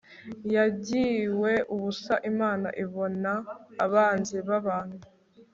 yangiwe 0.55 1.51
ubusa 1.73 2.15
imana 2.31 2.67
ibona 2.83 3.31
abanzi 3.85 4.37
babantu 4.49 4.97